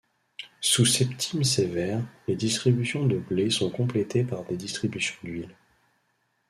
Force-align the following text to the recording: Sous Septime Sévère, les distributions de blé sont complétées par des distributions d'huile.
Sous 0.61 0.85
Septime 0.87 1.43
Sévère, 1.43 2.01
les 2.27 2.35
distributions 2.35 3.05
de 3.05 3.19
blé 3.19 3.51
sont 3.51 3.69
complétées 3.69 4.23
par 4.23 4.43
des 4.45 4.57
distributions 4.57 5.13
d'huile. 5.21 5.55